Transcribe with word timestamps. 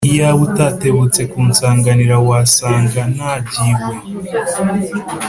Iyaba 0.11 0.41
utatebutse 0.47 1.21
kunsanganira 1.31 2.15
wa 2.27 2.39
sanga 2.55 3.01
najyiwe 3.15 3.93